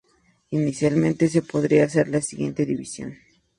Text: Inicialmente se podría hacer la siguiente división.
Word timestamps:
Inicialmente 0.49 1.27
se 1.29 1.43
podría 1.43 1.85
hacer 1.85 2.07
la 2.07 2.23
siguiente 2.23 2.65
división. 2.65 3.19